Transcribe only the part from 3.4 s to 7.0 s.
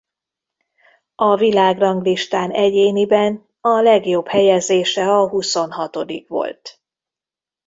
a legjobb helyezése a huszonhatodik volt.